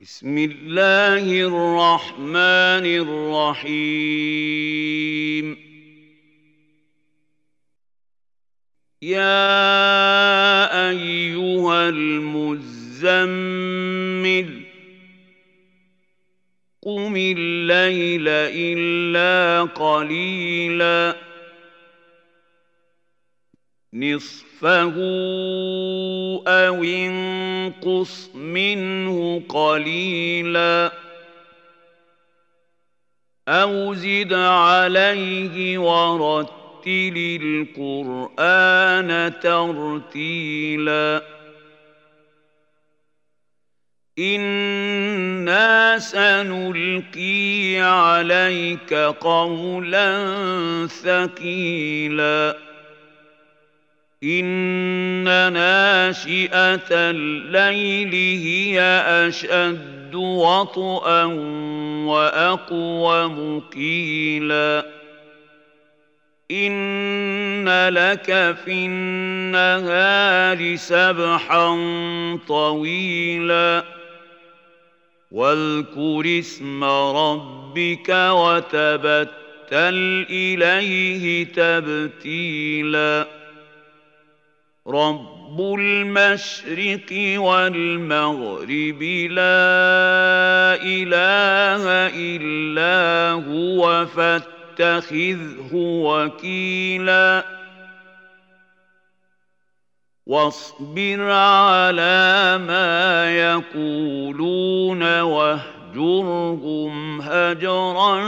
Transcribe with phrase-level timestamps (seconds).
[0.00, 2.86] بسم الله الرحمن
[3.64, 4.06] الرحيم.
[9.02, 9.30] يا
[10.90, 13.10] أيها المزمل
[16.82, 21.16] قم الليل إلا قليلا.
[23.94, 24.94] نصفه
[26.46, 27.55] أو انقص
[28.34, 30.92] منه قليلا
[33.48, 37.38] أو زد عليه ورتل
[37.78, 41.22] القرآن ترتيلا
[44.18, 50.06] إنا سنلقي عليك قولا
[50.86, 52.56] ثقيلا
[54.22, 58.80] إن ناشئة الليل هي
[59.28, 61.24] أشد وطئا
[62.06, 64.86] وأقوم قيلا
[66.50, 71.78] إن لك في النهار سبحا
[72.48, 73.84] طويلا
[75.30, 79.26] واذكر اسم ربك وتبتل
[80.30, 83.35] إليه تبتيلاً
[84.88, 89.66] رب المشرق والمغرب لا
[90.82, 91.84] اله
[92.14, 97.44] الا هو فاتخذه وكيلا
[100.26, 108.20] واصبر على ما يقولون واهجرهم هجرا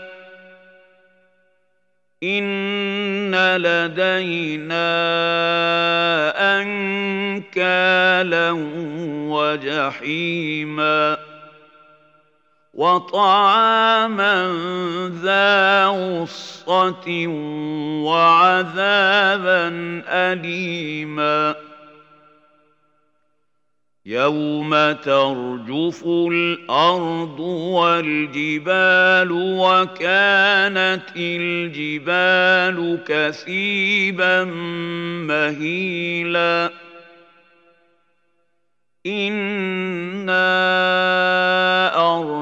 [2.23, 4.91] ان لدينا
[6.61, 8.51] انكالا
[9.31, 11.30] وجحيما
[12.75, 14.53] وطعاما
[15.23, 17.27] ذا غصة
[18.05, 19.69] وعذابا
[20.09, 21.55] أليما.
[24.07, 34.45] يوم ترجف الأرض والجبال وكانت الجبال كثيبا
[35.25, 36.71] مهيلا.
[39.07, 40.61] إِنَّا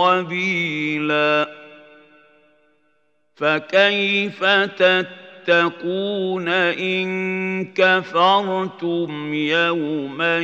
[0.00, 1.48] وبيلا
[3.36, 4.44] فكيف
[5.44, 7.08] تتقون إن
[7.74, 10.38] كفرتم يوما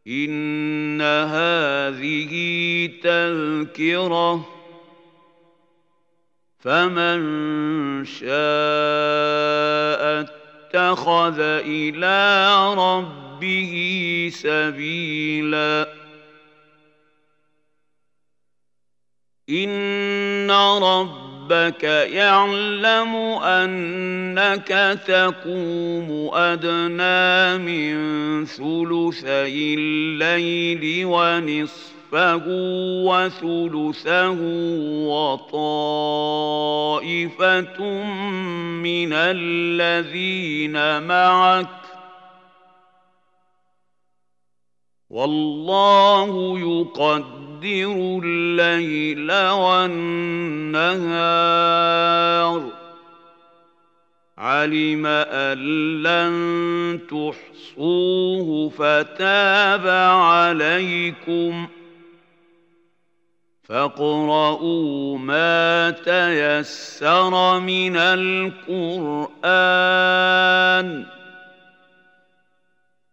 [0.07, 2.33] إن هذه
[3.03, 4.47] تذكرة.
[6.59, 7.21] فمن
[8.05, 8.31] شاء
[10.21, 15.93] اتخذ إلى ربه به سبيلا.
[19.49, 20.51] إن
[21.51, 27.95] ربك يعلم أنك تقوم أدنى من
[28.45, 32.43] ثلثي الليل ونصفه
[33.05, 34.37] وثلثه
[35.91, 36.63] وطائفة
[38.83, 41.80] من الذين معك
[45.11, 49.91] والله يقدر الليل والنهار.
[54.37, 55.57] علم أن
[56.03, 59.87] لن تحصوه فتاب
[60.17, 61.67] عليكم.
[63.63, 69.21] فاقرؤوا ما تيسر من القرآن.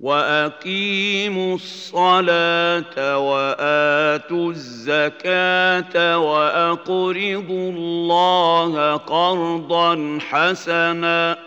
[0.00, 11.38] واقيموا الصلاه واتوا الزكاه واقرضوا الله قرضا حسنا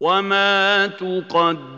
[0.00, 1.77] وما تقدموا